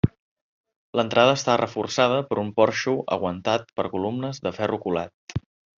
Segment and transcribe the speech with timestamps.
[0.99, 5.43] L'entrada està reforçada per un porxo aguantat per columnes de ferro colat.